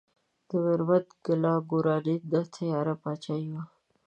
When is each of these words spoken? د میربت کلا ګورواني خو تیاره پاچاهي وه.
د 0.49 0.51
میربت 0.63 1.05
کلا 1.25 1.53
ګورواني 1.69 2.15
خو 2.27 2.39
تیاره 2.55 2.93
پاچاهي 3.01 3.47
وه. 3.53 3.63